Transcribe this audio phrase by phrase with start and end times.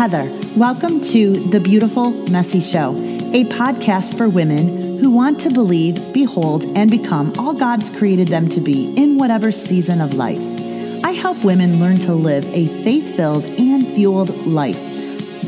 [0.00, 0.32] Heather.
[0.56, 2.96] Welcome to The Beautiful Messy Show,
[3.34, 8.48] a podcast for women who want to believe, behold, and become all God's created them
[8.48, 10.40] to be in whatever season of life.
[11.04, 14.78] I help women learn to live a faith filled and fueled life.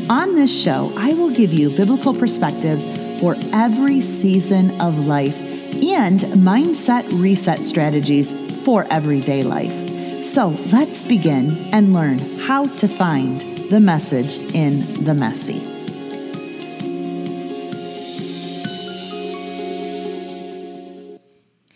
[0.07, 2.85] On this show, I will give you biblical perspectives
[3.19, 10.23] for every season of life and mindset reset strategies for everyday life.
[10.23, 15.57] So let's begin and learn how to find the message in the messy.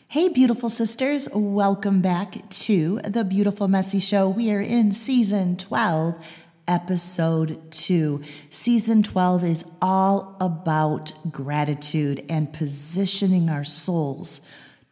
[0.07, 4.29] Hey, beautiful sisters, welcome back to the Beautiful Messy Show.
[4.29, 6.23] We are in season 12,
[6.67, 8.21] episode 2.
[8.51, 14.47] Season 12 is all about gratitude and positioning our souls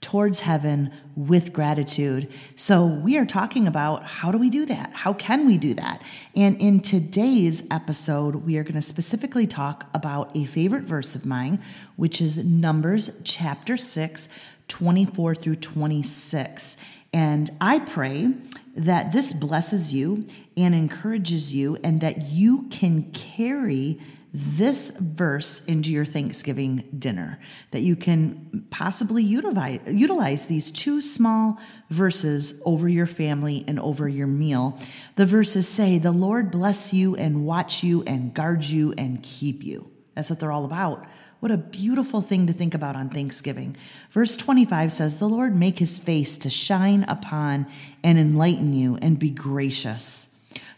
[0.05, 2.32] towards heaven with gratitude.
[2.55, 4.93] So, we are talking about how do we do that?
[4.93, 5.99] How can we do that?
[6.35, 11.26] And in today's episode, we are going to specifically talk about a favorite verse of
[11.26, 11.60] mine,
[11.96, 14.29] which is Numbers chapter 6,
[14.68, 16.77] 24 through 26.
[17.12, 18.32] And I pray
[18.77, 23.99] that this blesses you and encourages you, and that you can carry
[24.38, 27.40] this verse into your Thanksgiving dinner,
[27.72, 31.58] that you can possibly utilize, utilize these two small
[31.90, 34.78] verses over your family and over your meal.
[35.16, 39.63] The verses say, The Lord bless you and watch you and guard you and keep
[39.63, 39.90] you.
[40.16, 41.06] That's what they're all about.
[41.40, 43.78] What a beautiful thing to think about on Thanksgiving.
[44.12, 47.68] Verse 25 says, The Lord make his face to shine upon
[48.04, 50.35] and enlighten you and be gracious.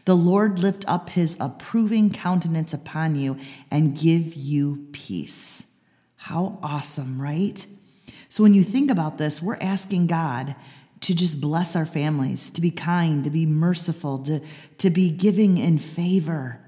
[0.08, 3.38] The Lord lift up his approving countenance upon you
[3.70, 5.84] and give you peace.
[6.16, 7.68] How awesome, right?
[8.30, 10.56] So when you think about this, we're asking God
[11.02, 14.40] to just bless our families, to be kind, to be merciful, to,
[14.78, 16.62] to be giving in favor.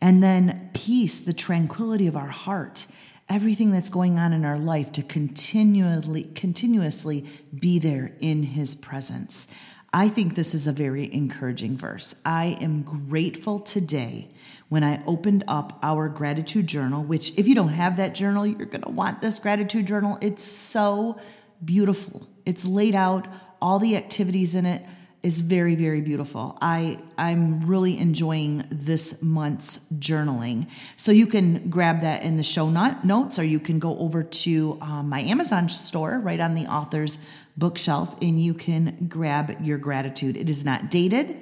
[0.00, 2.86] And then peace, the tranquility of our heart,
[3.28, 9.52] everything that's going on in our life to continually continuously be there in his presence.
[9.94, 12.14] I think this is a very encouraging verse.
[12.24, 14.30] I am grateful today
[14.70, 18.64] when I opened up our gratitude journal, which, if you don't have that journal, you're
[18.66, 20.16] going to want this gratitude journal.
[20.22, 21.20] It's so
[21.62, 22.26] beautiful.
[22.46, 23.28] It's laid out,
[23.60, 24.82] all the activities in it
[25.22, 32.00] is very very beautiful i i'm really enjoying this month's journaling so you can grab
[32.00, 35.68] that in the show not notes or you can go over to um, my amazon
[35.68, 37.18] store right on the author's
[37.56, 40.36] bookshelf and you can grab your gratitude.
[40.36, 41.36] It is not dated.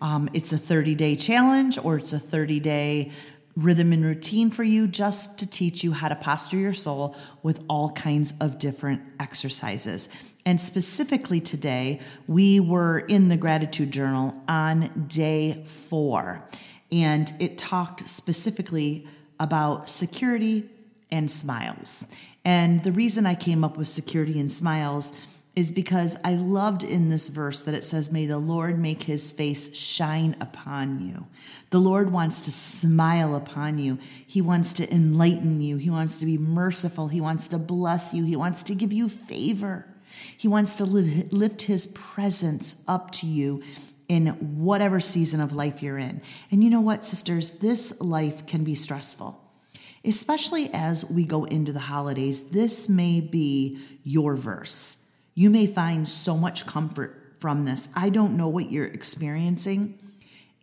[0.00, 3.12] Um, it's a 30 day challenge or it's a 30 day
[3.56, 7.62] rhythm and routine for you just to teach you how to posture your soul with
[7.68, 10.08] all kinds of different exercises.
[10.46, 16.48] And specifically today, we were in the gratitude journal on day four,
[16.90, 19.06] and it talked specifically
[19.38, 20.70] about security
[21.10, 22.14] and smiles.
[22.44, 25.12] And the reason I came up with security and smiles
[25.60, 29.30] is because I loved in this verse that it says, May the Lord make his
[29.30, 31.26] face shine upon you.
[31.68, 33.98] The Lord wants to smile upon you.
[34.26, 35.76] He wants to enlighten you.
[35.76, 37.08] He wants to be merciful.
[37.08, 38.24] He wants to bless you.
[38.24, 39.84] He wants to give you favor.
[40.34, 43.62] He wants to lift his presence up to you
[44.08, 46.22] in whatever season of life you're in.
[46.50, 47.58] And you know what, sisters?
[47.58, 49.38] This life can be stressful,
[50.06, 52.48] especially as we go into the holidays.
[52.48, 57.88] This may be your verse you may find so much comfort from this.
[57.96, 59.98] I don't know what you're experiencing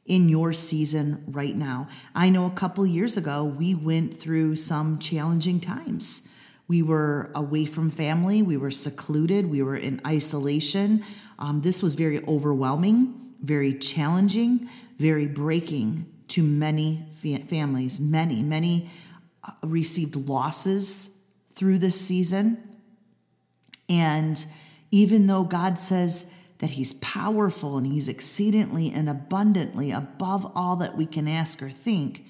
[0.05, 1.87] in your season right now.
[2.15, 6.29] I know a couple years ago we went through some challenging times.
[6.67, 11.03] We were away from family, we were secluded, we were in isolation.
[11.39, 17.99] Um, this was very overwhelming, very challenging, very breaking to many fa- families.
[17.99, 18.89] Many, many
[19.43, 21.23] uh, received losses
[21.53, 22.66] through this season.
[23.89, 24.45] And
[24.91, 30.97] even though God says that He's powerful and He's exceedingly and abundantly above all that
[30.97, 32.25] we can ask or think,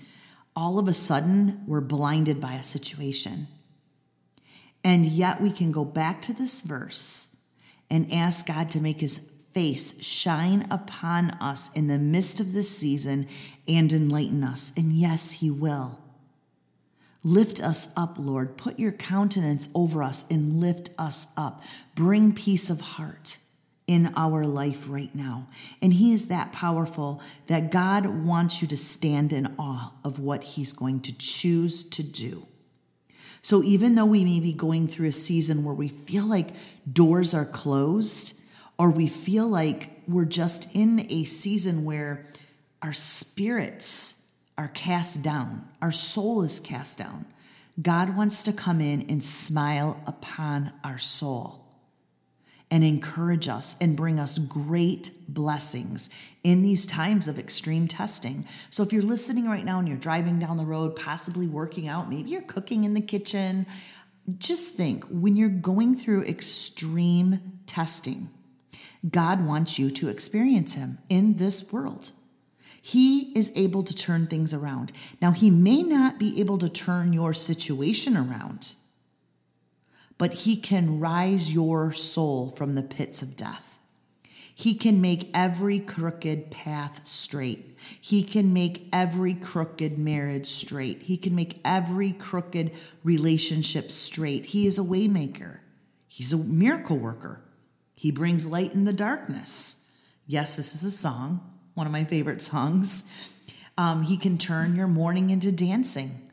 [0.56, 3.48] all of a sudden we're blinded by a situation.
[4.84, 7.44] And yet we can go back to this verse
[7.90, 12.76] and ask God to make His face shine upon us in the midst of this
[12.76, 13.28] season
[13.68, 14.72] and enlighten us.
[14.78, 16.00] And yes, He will.
[17.28, 18.56] Lift us up, Lord.
[18.56, 21.62] Put your countenance over us and lift us up.
[21.94, 23.38] Bring peace of heart
[23.86, 25.50] in our life right now.
[25.82, 30.42] And He is that powerful that God wants you to stand in awe of what
[30.42, 32.48] He's going to choose to do.
[33.42, 36.52] So even though we may be going through a season where we feel like
[36.90, 38.42] doors are closed,
[38.80, 42.26] or we feel like we're just in a season where
[42.82, 44.17] our spirits
[44.58, 47.26] are cast down, our soul is cast down,
[47.82, 51.64] God wants to come in and smile upon our soul
[52.70, 56.10] and encourage us and bring us great blessings
[56.44, 58.46] in these times of extreme testing.
[58.70, 62.10] So, if you're listening right now and you're driving down the road, possibly working out,
[62.10, 63.66] maybe you're cooking in the kitchen,
[64.38, 68.30] just think when you're going through extreme testing,
[69.10, 72.12] God wants you to experience Him in this world.
[72.88, 74.92] He is able to turn things around.
[75.22, 78.76] Now, He may not be able to turn your situation around
[80.18, 83.78] but he can rise your soul from the pits of death.
[84.54, 87.78] He can make every crooked path straight.
[88.02, 91.04] He can make every crooked marriage straight.
[91.04, 92.72] He can make every crooked
[93.04, 94.46] relationship straight.
[94.46, 95.60] He is a waymaker.
[96.08, 97.44] He's a miracle worker.
[97.94, 99.92] He brings light in the darkness.
[100.26, 103.04] Yes, this is a song, one of my favorite songs.
[103.78, 106.30] Um, he can turn your mourning into dancing.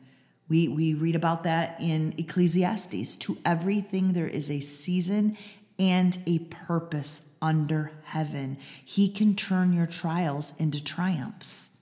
[0.49, 3.15] We, we read about that in Ecclesiastes.
[3.17, 5.37] To everything there is a season
[5.77, 8.57] and a purpose under heaven.
[8.83, 11.77] He can turn your trials into triumphs.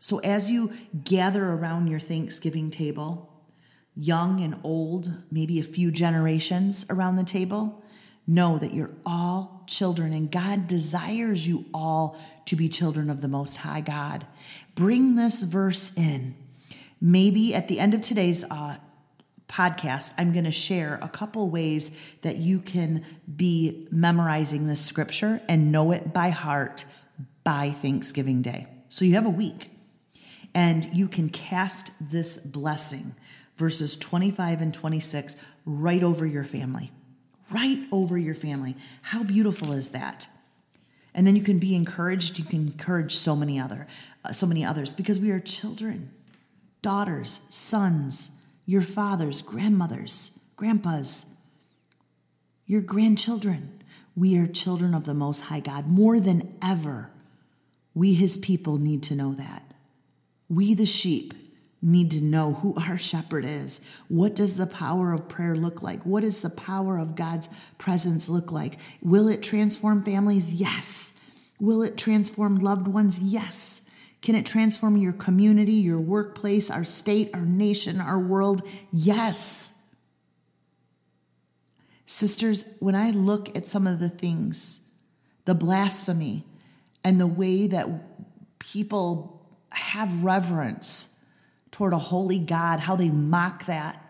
[0.00, 0.72] So, as you
[1.04, 3.44] gather around your Thanksgiving table,
[3.94, 7.84] young and old, maybe a few generations around the table,
[8.26, 13.28] know that you're all children and God desires you all to be children of the
[13.28, 14.26] Most High God.
[14.74, 16.34] Bring this verse in.
[17.00, 18.78] Maybe at the end of today's uh,
[19.48, 25.40] podcast, I'm going to share a couple ways that you can be memorizing this scripture
[25.48, 26.84] and know it by heart
[27.44, 28.66] by Thanksgiving Day.
[28.88, 29.70] So you have a week
[30.54, 33.14] and you can cast this blessing,
[33.56, 36.90] verses 25 and 26, right over your family
[37.50, 38.76] right over your family.
[39.02, 40.28] How beautiful is that?
[41.14, 42.38] And then you can be encouraged.
[42.38, 43.86] You can encourage so many other,
[44.24, 46.10] uh, so many others, because we are children,
[46.82, 51.40] daughters, sons, your fathers, grandmothers, grandpas,
[52.66, 53.82] your grandchildren.
[54.14, 57.10] We are children of the Most High God more than ever.
[57.94, 59.62] We, His people, need to know that.
[60.48, 61.32] We, the sheep,
[61.86, 63.80] need to know who our shepherd is.
[64.08, 66.02] What does the power of prayer look like?
[66.02, 67.48] What does the power of God's
[67.78, 68.78] presence look like?
[69.00, 70.52] Will it transform families?
[70.52, 71.22] Yes.
[71.60, 73.20] Will it transform loved ones?
[73.20, 73.88] Yes.
[74.20, 78.62] Can it transform your community, your workplace, our state, our nation, our world?
[78.90, 79.80] Yes.
[82.04, 84.98] Sisters, when I look at some of the things,
[85.44, 86.44] the blasphemy,
[87.04, 87.88] and the way that
[88.58, 91.15] people have reverence
[91.70, 94.02] toward a holy God, how they mock that,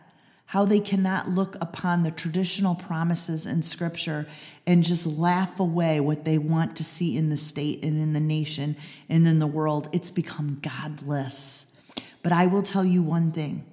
[0.47, 4.27] how they cannot look upon the traditional promises in Scripture
[4.67, 8.21] and just laugh away what they want to see in the state and in the
[8.21, 8.77] nation
[9.09, 9.89] and in the world.
[9.93, 11.81] It's become godless.
[12.23, 13.65] But I will tell you one thing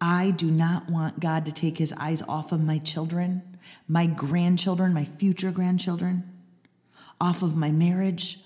[0.00, 4.94] I do not want God to take his eyes off of my children, my grandchildren,
[4.94, 6.30] my future grandchildren,
[7.20, 8.44] off of my marriage,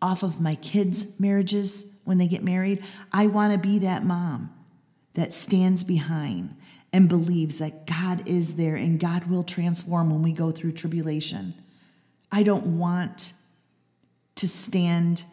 [0.00, 2.82] off of my kids' marriages when they get married.
[3.12, 4.52] I want to be that mom
[5.14, 6.56] that stands behind
[6.92, 11.54] and believes that God is there and God will transform when we go through tribulation.
[12.30, 13.32] I don't want
[14.36, 15.24] to stand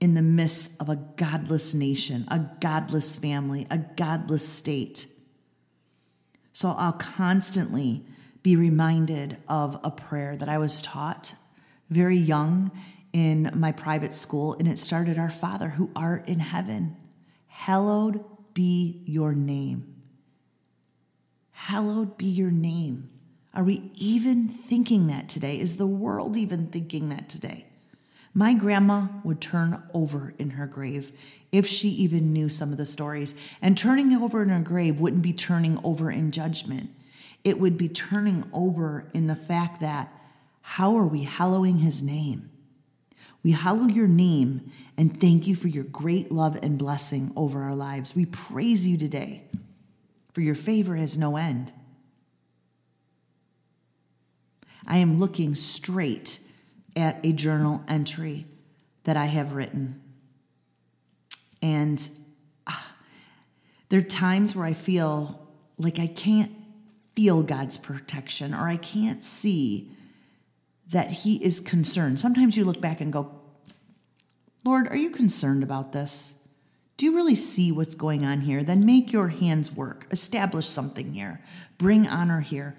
[0.00, 5.06] in the midst of a godless nation, a godless family, a godless state.
[6.52, 8.04] So I'll constantly
[8.42, 11.34] be reminded of a prayer that I was taught
[11.90, 12.70] very young
[13.14, 16.96] in my private school, and it started Our Father who art in heaven,
[17.46, 19.94] hallowed be your name.
[21.52, 23.08] Hallowed be your name.
[23.54, 25.60] Are we even thinking that today?
[25.60, 27.66] Is the world even thinking that today?
[28.34, 31.12] My grandma would turn over in her grave
[31.52, 33.36] if she even knew some of the stories.
[33.62, 36.90] And turning over in her grave wouldn't be turning over in judgment,
[37.44, 40.12] it would be turning over in the fact that
[40.62, 42.50] how are we hallowing his name?
[43.44, 47.74] We hallow your name and thank you for your great love and blessing over our
[47.74, 48.16] lives.
[48.16, 49.44] We praise you today,
[50.32, 51.70] for your favor has no end.
[54.86, 56.40] I am looking straight
[56.96, 58.46] at a journal entry
[59.04, 60.00] that I have written.
[61.62, 62.08] And
[62.66, 62.72] uh,
[63.90, 66.52] there are times where I feel like I can't
[67.14, 69.93] feel God's protection or I can't see
[70.88, 72.20] that He is concerned.
[72.20, 73.40] Sometimes you look back and go,
[74.64, 76.46] Lord, are you concerned about this?
[76.96, 78.62] Do you really see what's going on here?
[78.62, 80.06] Then make your hands work.
[80.10, 81.42] Establish something here.
[81.76, 82.76] Bring honor here.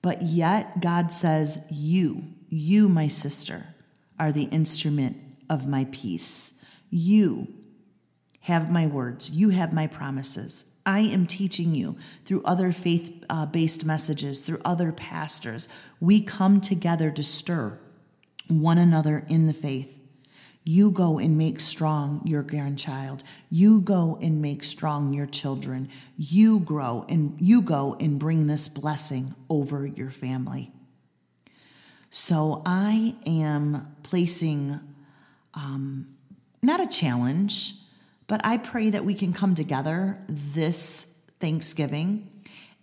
[0.00, 3.74] But yet, God says, You, you, my sister,
[4.18, 5.16] are the instrument
[5.48, 6.64] of my peace.
[6.90, 7.54] You
[8.40, 10.71] have my words, you have my promises.
[10.84, 15.68] I am teaching you through other faith based messages, through other pastors.
[16.00, 17.78] We come together to stir
[18.48, 20.00] one another in the faith.
[20.64, 23.24] You go and make strong your grandchild.
[23.50, 25.88] You go and make strong your children.
[26.16, 30.70] You grow and you go and bring this blessing over your family.
[32.10, 34.78] So I am placing
[35.54, 36.14] um,
[36.62, 37.74] not a challenge,
[38.32, 42.30] but I pray that we can come together this Thanksgiving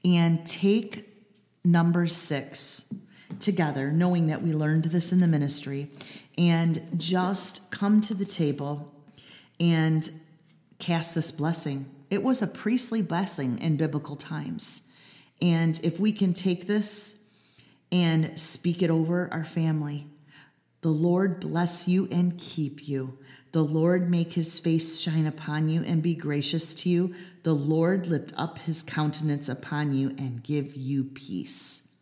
[0.05, 1.09] and take
[1.65, 2.93] number six
[3.39, 5.87] together, knowing that we learned this in the ministry,
[6.37, 8.93] and just come to the table
[9.59, 10.11] and
[10.77, 11.89] cast this blessing.
[12.11, 14.87] It was a priestly blessing in biblical times.
[15.41, 17.27] And if we can take this
[17.91, 20.05] and speak it over our family,
[20.81, 23.17] the Lord bless you and keep you.
[23.51, 27.15] The Lord make his face shine upon you and be gracious to you.
[27.43, 31.95] The Lord lift up his countenance upon you and give you peace.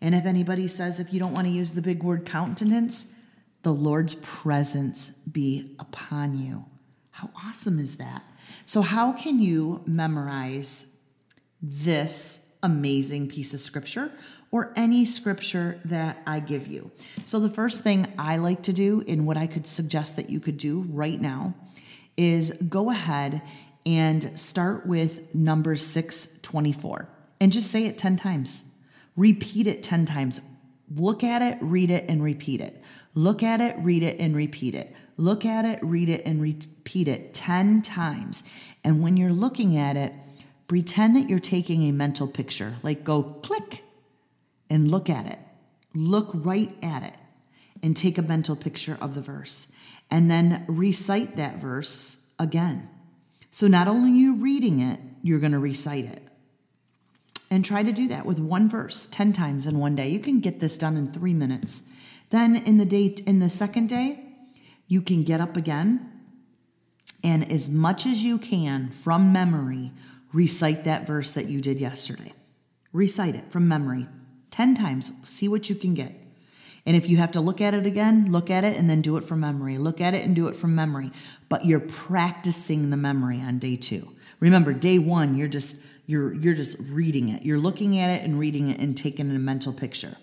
[0.00, 3.14] And if anybody says, if you don't want to use the big word countenance,
[3.62, 6.64] the Lord's presence be upon you.
[7.10, 8.24] How awesome is that?
[8.66, 10.96] So, how can you memorize
[11.60, 14.12] this amazing piece of scripture?
[14.52, 16.90] Or any scripture that I give you.
[17.24, 20.40] So, the first thing I like to do, and what I could suggest that you
[20.40, 21.54] could do right now,
[22.16, 23.42] is go ahead
[23.86, 27.08] and start with number 624
[27.40, 28.74] and just say it 10 times.
[29.16, 30.40] Repeat it 10 times.
[30.94, 32.82] Look at it, read it, and repeat it.
[33.14, 34.94] Look at it, read it, and repeat it.
[35.16, 38.42] Look at it, read it, and repeat it 10 times.
[38.84, 40.12] And when you're looking at it,
[40.68, 43.82] pretend that you're taking a mental picture, like go click
[44.70, 45.38] and look at it.
[45.94, 47.16] Look right at it
[47.82, 49.72] and take a mental picture of the verse
[50.10, 52.88] and then recite that verse again.
[53.50, 56.22] So not only you reading it, you're going to recite it.
[57.50, 60.08] And try to do that with one verse 10 times in one day.
[60.08, 61.90] You can get this done in 3 minutes.
[62.30, 64.24] Then in the day in the second day,
[64.86, 66.08] you can get up again
[67.22, 69.92] and as much as you can from memory
[70.32, 72.32] recite that verse that you did yesterday.
[72.92, 74.08] Recite it from memory
[74.50, 75.12] 10 times.
[75.24, 76.14] See what you can get.
[76.86, 79.16] And if you have to look at it again, look at it and then do
[79.16, 79.78] it from memory.
[79.78, 81.12] Look at it and do it from memory.
[81.48, 84.08] But you're practicing the memory on day 2.
[84.40, 87.44] Remember, day 1, you're just you're you're just reading it.
[87.44, 90.16] You're looking at it and reading it and taking a mental picture.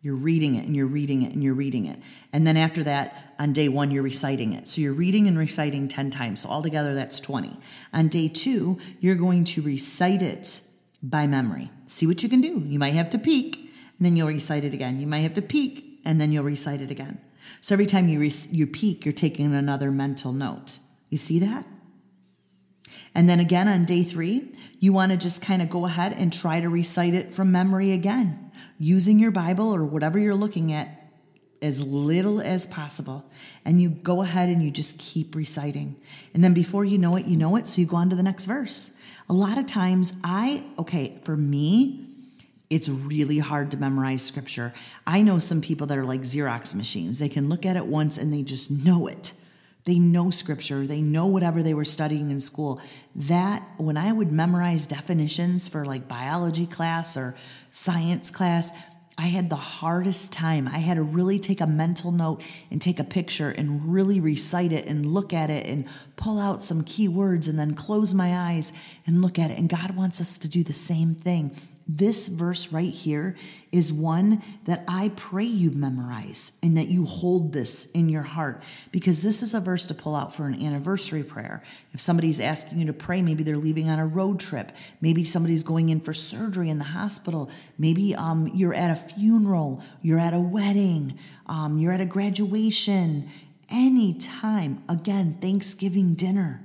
[0.00, 1.98] You're reading it and you're reading it and you're reading it.
[2.32, 4.68] And then after that, on day one, you're reciting it.
[4.68, 6.40] So you're reading and reciting 10 times.
[6.40, 7.56] So altogether, that's 20.
[7.92, 10.60] On day two, you're going to recite it
[11.04, 11.70] by memory.
[11.86, 12.64] See what you can do.
[12.66, 14.98] You might have to peek, and then you'll recite it again.
[15.00, 17.20] You might have to peek, and then you'll recite it again.
[17.60, 20.78] So every time you, re- you peek, you're taking another mental note.
[21.10, 21.66] You see that?
[23.14, 26.32] And then again on day three, you want to just kind of go ahead and
[26.32, 31.12] try to recite it from memory again, using your Bible or whatever you're looking at
[31.62, 33.30] as little as possible.
[33.64, 35.96] And you go ahead and you just keep reciting.
[36.34, 37.66] And then before you know it, you know it.
[37.66, 38.98] So you go on to the next verse.
[39.28, 42.06] A lot of times, I, okay, for me,
[42.68, 44.74] it's really hard to memorize scripture.
[45.06, 47.18] I know some people that are like Xerox machines.
[47.18, 49.32] They can look at it once and they just know it.
[49.84, 52.80] They know scripture, they know whatever they were studying in school.
[53.14, 57.36] That, when I would memorize definitions for like biology class or
[57.70, 58.70] science class,
[59.16, 60.66] I had the hardest time.
[60.66, 64.72] I had to really take a mental note and take a picture and really recite
[64.72, 68.36] it and look at it and pull out some key words and then close my
[68.36, 68.72] eyes
[69.06, 69.58] and look at it.
[69.58, 71.56] And God wants us to do the same thing.
[71.86, 73.36] This verse right here
[73.70, 78.62] is one that I pray you memorize and that you hold this in your heart
[78.90, 81.62] because this is a verse to pull out for an anniversary prayer.
[81.92, 84.72] If somebody's asking you to pray, maybe they're leaving on a road trip,
[85.02, 89.82] maybe somebody's going in for surgery in the hospital, maybe um, you're at a funeral,
[90.00, 93.28] you're at a wedding, um, you're at a graduation,
[93.68, 94.82] anytime.
[94.88, 96.62] Again, Thanksgiving dinner.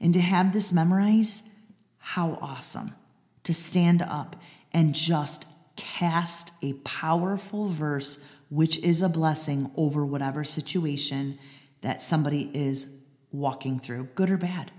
[0.00, 1.48] And to have this memorized,
[1.98, 2.92] how awesome
[3.44, 4.36] to stand up
[4.72, 5.46] and just
[5.76, 11.38] cast a powerful verse, which is a blessing over whatever situation
[11.82, 12.98] that somebody is
[13.32, 14.70] walking through, good or bad.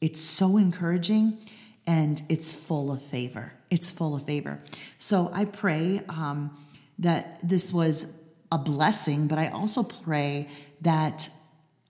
[0.00, 1.38] It's so encouraging
[1.86, 3.52] and it's full of favor.
[3.70, 4.60] It's full of favor.
[4.98, 6.56] So I pray um,
[6.98, 8.18] that this was
[8.50, 10.48] a blessing, but I also pray
[10.80, 11.28] that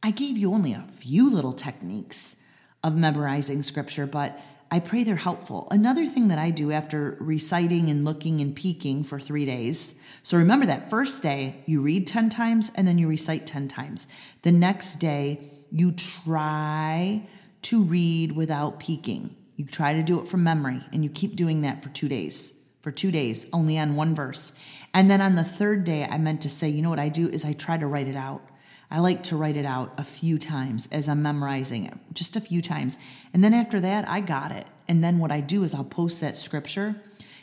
[0.02, 2.44] I gave you only a few little techniques
[2.84, 4.38] of memorizing scripture, but
[4.70, 5.68] I pray they're helpful.
[5.70, 10.00] Another thing that I do after reciting and looking and peeking for three days.
[10.22, 14.08] So remember that first day, you read 10 times and then you recite 10 times.
[14.42, 17.28] The next day, you try
[17.62, 19.36] to read without peeking.
[19.54, 22.64] You try to do it from memory and you keep doing that for two days.
[22.82, 24.52] For two days, only on one verse.
[24.92, 27.28] And then on the third day, I meant to say, you know what I do
[27.28, 28.42] is I try to write it out.
[28.90, 32.40] I like to write it out a few times as I'm memorizing it, just a
[32.40, 32.98] few times.
[33.34, 34.66] And then after that, I got it.
[34.88, 36.96] And then what I do is I'll post that scripture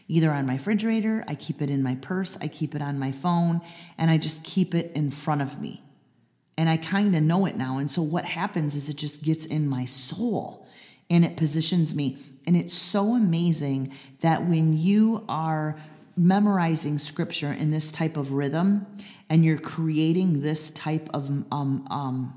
[0.07, 3.12] either on my refrigerator, I keep it in my purse, I keep it on my
[3.12, 3.62] phone,
[3.97, 5.81] and I just keep it in front of me.
[6.57, 7.77] And I kind of know it now.
[7.77, 10.67] And so what happens is it just gets in my soul
[11.09, 12.17] and it positions me.
[12.45, 15.79] And it's so amazing that when you are
[16.15, 18.85] memorizing scripture in this type of rhythm
[19.33, 22.31] and you're creating this type of um, um,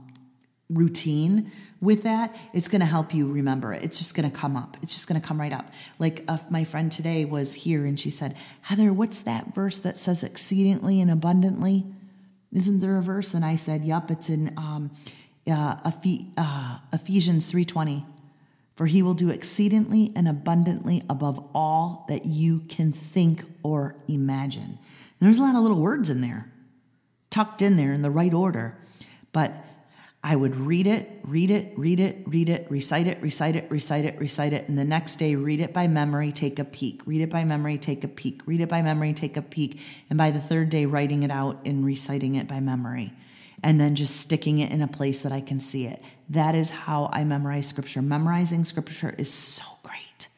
[0.71, 3.83] routine with that, it's going to help you remember it.
[3.83, 4.79] It's just going to come up.
[4.83, 5.71] It's just going to come right up.
[5.99, 9.99] Like uh, my friend today was here and she said, Heather, what's that verse that
[9.99, 11.85] says exceedingly and abundantly?
[12.51, 13.35] Isn't there a verse?
[13.35, 14.91] And I said, Yep, it's in um,
[15.47, 18.07] uh, uh, Ephesians 3:20.
[18.75, 24.63] For he will do exceedingly and abundantly above all that you can think or imagine.
[24.63, 24.79] And
[25.21, 26.51] there's a lot of little words in there,
[27.37, 28.79] tucked in there in the right order.
[29.33, 29.53] But
[30.25, 34.07] I would read it, read it, read it, read it, recite it, recite it, recite
[34.07, 37.07] it, recite it, and the next day read it by memory, take a peek.
[37.07, 38.41] Read it by memory, take a peek.
[38.47, 39.81] Read it by memory, take a peek.
[40.09, 43.13] And by the third day, writing it out and reciting it by memory.
[43.63, 46.03] And then just sticking it in a place that I can see it.
[46.31, 48.01] That is how I memorize scripture.
[48.01, 50.29] Memorizing scripture is so great.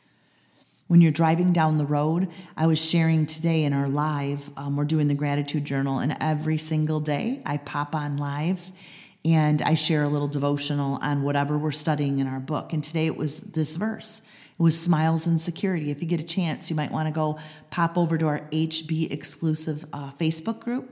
[0.88, 4.86] When you're driving down the road, I was sharing today in our live, um, we're
[4.86, 8.72] doing the gratitude journal, and every single day I pop on live
[9.22, 12.72] and I share a little devotional on whatever we're studying in our book.
[12.72, 14.22] And today it was this verse.
[14.58, 15.90] It was Smiles and Security.
[15.90, 19.12] If you get a chance, you might want to go pop over to our HB
[19.12, 20.90] exclusive uh, Facebook group.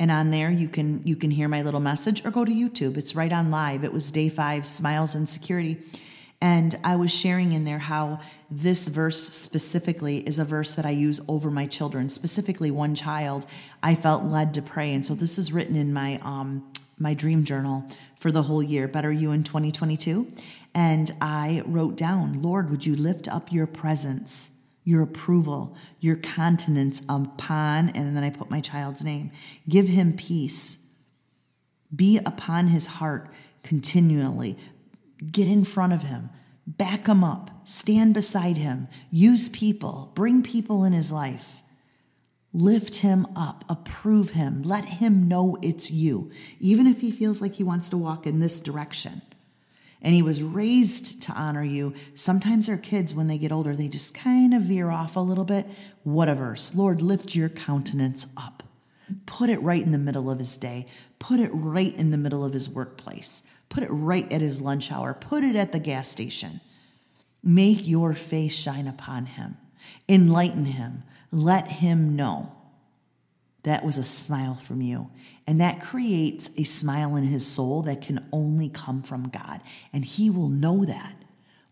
[0.00, 2.96] And on there you can you can hear my little message or go to YouTube.
[2.96, 3.84] It's right on live.
[3.84, 5.78] It was day 5 Smiles and Security.
[6.40, 10.90] And I was sharing in there how this verse specifically is a verse that I
[10.90, 13.46] use over my children, specifically one child.
[13.82, 14.92] I felt led to pray.
[14.92, 17.84] And so this is written in my um, my dream journal
[18.18, 20.30] for the whole year, Better You in 2022.
[20.74, 27.02] And I wrote down, Lord, would you lift up your presence, your approval, your countenance
[27.08, 29.30] upon, and then I put my child's name.
[29.68, 30.96] Give him peace.
[31.94, 34.56] Be upon his heart continually.
[35.30, 36.30] Get in front of him.
[36.66, 37.50] Back him up.
[37.64, 38.88] Stand beside him.
[39.10, 40.12] Use people.
[40.14, 41.62] Bring people in his life.
[42.52, 47.54] Lift him up, approve him, let him know it's you, even if he feels like
[47.54, 49.20] he wants to walk in this direction.
[50.00, 51.92] And he was raised to honor you.
[52.14, 55.44] Sometimes our kids, when they get older, they just kind of veer off a little
[55.44, 55.66] bit.
[56.04, 56.74] What a verse.
[56.74, 58.62] Lord, lift your countenance up.
[59.26, 60.86] Put it right in the middle of his day.
[61.18, 63.46] Put it right in the middle of his workplace.
[63.68, 65.14] Put it right at his lunch hour.
[65.14, 66.60] Put it at the gas station.
[67.42, 69.56] Make your face shine upon him.
[70.08, 71.04] Enlighten him.
[71.30, 72.52] Let him know
[73.62, 75.10] that was a smile from you.
[75.46, 79.60] And that creates a smile in his soul that can only come from God.
[79.92, 81.14] And he will know that.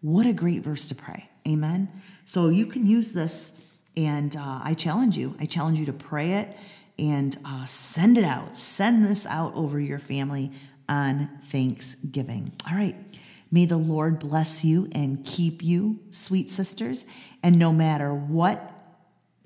[0.01, 1.29] What a great verse to pray.
[1.47, 1.89] Amen.
[2.25, 3.61] So you can use this,
[3.97, 5.37] and uh, I challenge you.
[5.41, 6.57] I challenge you to pray it
[6.99, 8.57] and uh, send it out.
[8.57, 10.53] Send this out over your family
[10.89, 12.53] on Thanksgiving.
[12.69, 12.97] All right.
[13.51, 17.07] May the Lord bless you and keep you, sweet sisters.
[17.43, 18.73] And no matter what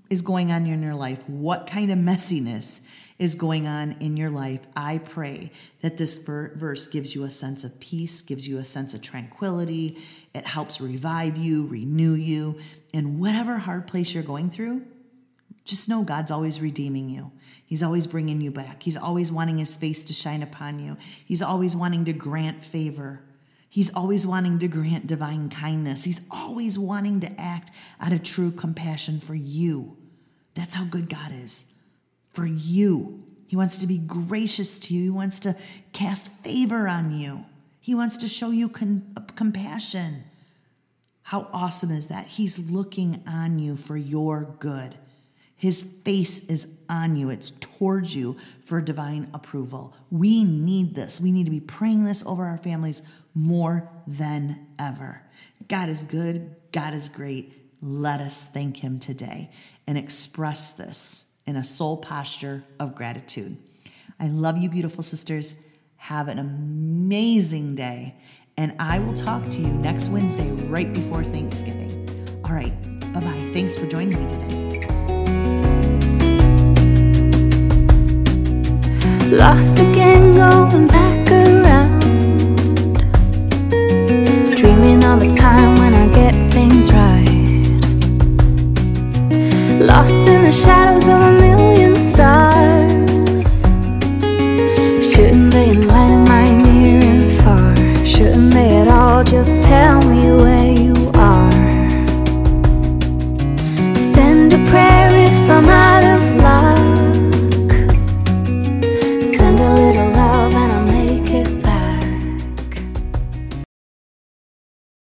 [0.09, 2.81] is going on in your life, what kind of messiness
[3.19, 7.65] is going on in your life, I pray that this verse gives you a sense
[7.65, 9.99] of peace, gives you a sense of tranquility.
[10.35, 12.59] It helps revive you, renew you.
[12.95, 14.87] And whatever hard place you're going through,
[15.67, 17.31] just know God's always redeeming you.
[17.71, 18.83] He's always bringing you back.
[18.83, 20.97] He's always wanting his face to shine upon you.
[21.25, 23.21] He's always wanting to grant favor.
[23.69, 26.03] He's always wanting to grant divine kindness.
[26.03, 29.97] He's always wanting to act out of true compassion for you.
[30.55, 31.73] That's how good God is
[32.33, 33.23] for you.
[33.47, 35.55] He wants to be gracious to you, He wants to
[35.93, 37.45] cast favor on you,
[37.79, 40.25] He wants to show you con- compassion.
[41.23, 42.27] How awesome is that?
[42.27, 44.97] He's looking on you for your good.
[45.61, 49.95] His face is on you, it's towards you for divine approval.
[50.11, 51.21] We need this.
[51.21, 53.03] We need to be praying this over our families
[53.35, 55.23] more than ever.
[55.69, 57.53] God is good, God is great.
[57.83, 59.51] Let us thank Him today
[59.87, 63.59] and express this in a soul posture of gratitude.
[64.19, 65.57] I love you, beautiful sisters.
[65.97, 68.15] Have an amazing day.
[68.57, 72.09] And I will talk to you next Wednesday, right before Thanksgiving.
[72.47, 72.73] All right,
[73.13, 73.51] bye bye.
[73.53, 74.70] Thanks for joining me today.
[79.31, 82.01] Lost again, going back around.
[84.57, 87.81] Dreaming of a time when I get things right.
[89.81, 92.40] Lost in the shadows of a million stars.